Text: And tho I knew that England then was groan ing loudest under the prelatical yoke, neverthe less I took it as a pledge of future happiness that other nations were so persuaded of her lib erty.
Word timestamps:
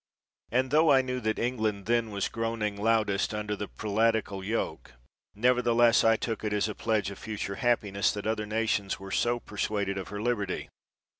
And 0.49 0.71
tho 0.71 0.91
I 0.91 1.03
knew 1.03 1.19
that 1.19 1.37
England 1.37 1.85
then 1.85 2.09
was 2.09 2.27
groan 2.27 2.63
ing 2.63 2.75
loudest 2.75 3.35
under 3.35 3.55
the 3.55 3.67
prelatical 3.67 4.43
yoke, 4.43 4.93
neverthe 5.37 5.75
less 5.75 6.03
I 6.03 6.15
took 6.15 6.43
it 6.43 6.53
as 6.53 6.67
a 6.67 6.73
pledge 6.73 7.11
of 7.11 7.19
future 7.19 7.57
happiness 7.57 8.11
that 8.13 8.25
other 8.25 8.47
nations 8.47 8.99
were 8.99 9.11
so 9.11 9.39
persuaded 9.39 9.99
of 9.99 10.07
her 10.07 10.19
lib 10.19 10.39
erty. 10.39 10.69